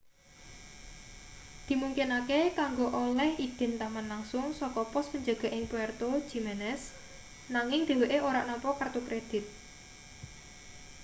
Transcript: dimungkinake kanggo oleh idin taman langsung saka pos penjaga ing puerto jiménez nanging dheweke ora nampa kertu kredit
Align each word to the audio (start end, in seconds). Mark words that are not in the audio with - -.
dimungkinake 1.69 2.39
kanggo 2.59 2.87
oleh 3.03 3.29
idin 3.47 3.73
taman 3.79 4.07
langsung 4.13 4.45
saka 4.59 4.81
pos 4.93 5.05
penjaga 5.11 5.47
ing 5.57 5.63
puerto 5.71 6.09
jiménez 6.29 6.81
nanging 7.55 7.81
dheweke 7.87 8.17
ora 8.29 8.41
nampa 8.49 8.69
kertu 8.79 8.99
kredit 9.07 9.45